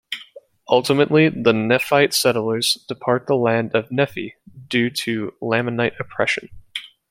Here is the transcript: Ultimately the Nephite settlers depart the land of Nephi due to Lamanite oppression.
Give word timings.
Ultimately 0.67 1.29
the 1.29 1.53
Nephite 1.53 2.11
settlers 2.15 2.83
depart 2.87 3.27
the 3.27 3.35
land 3.35 3.75
of 3.75 3.91
Nephi 3.91 4.33
due 4.67 4.89
to 4.89 5.35
Lamanite 5.43 5.99
oppression. 5.99 6.49